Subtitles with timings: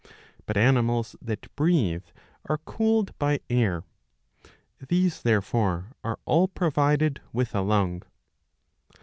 [0.47, 2.05] But animals that breathe
[2.49, 3.83] are cooled by air.
[4.87, 8.01] These therefore are all provided with a lung.